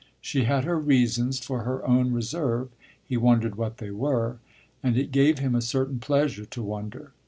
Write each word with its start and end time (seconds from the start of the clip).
She 0.19 0.45
had 0.45 0.63
her 0.63 0.79
reasons 0.79 1.37
for 1.39 1.61
her 1.61 1.85
own 1.85 2.11
reserve; 2.11 2.69
he 3.05 3.17
wondered 3.17 3.53
what 3.53 3.77
they 3.77 3.91
were, 3.91 4.39
and 4.81 4.97
it 4.97 5.11
gave 5.11 5.37
him 5.37 5.53
a 5.53 5.61
certain 5.61 5.99
pleasure 5.99 6.45
to 6.45 6.63
wonder. 6.63 7.11